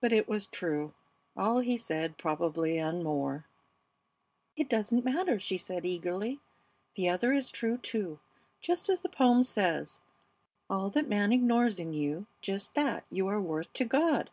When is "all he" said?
1.36-1.76